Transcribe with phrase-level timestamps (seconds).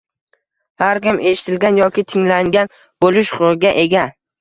[0.85, 4.13] Har kim eshitilgan yoki tinglangan bo‘lish huquqiga ega.